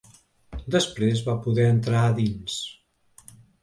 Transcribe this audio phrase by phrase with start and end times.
[0.77, 2.61] Després va poder entrar dins.